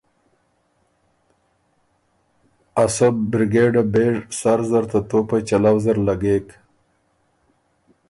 ا 2.83 2.85
سۀ 2.95 3.07
برګېډه 3.29 3.83
بېژ 3.93 4.15
سر 4.39 4.59
زر 4.69 4.83
ته 4.91 4.99
توپئ 5.09 5.41
چلؤ 5.49 5.77
زر 5.83 5.97
لګېک 6.07 6.47